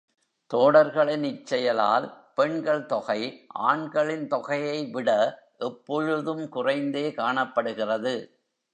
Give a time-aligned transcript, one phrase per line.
[0.51, 2.07] தோடர்களின் இச்செயலால்
[2.35, 3.19] பெண்கள் தொகை
[3.69, 5.09] ஆண்களின் தொகையைவிட
[5.59, 8.15] எப் பொழுதும் குறைந்தே காணப்படுகிறது.